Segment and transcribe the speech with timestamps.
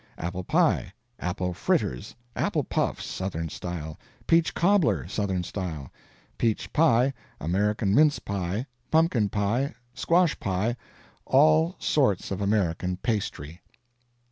[0.17, 0.91] Apple pie.
[1.19, 2.15] Apple fritters.
[2.35, 3.99] Apple puffs, Southern style.
[4.25, 5.91] Peach cobbler, Southern style
[6.39, 7.13] Peach pie.
[7.39, 8.65] American mince pie.
[8.89, 9.75] Pumpkin pie.
[9.93, 10.75] Squash pie.
[11.27, 13.61] All sorts of American pastry.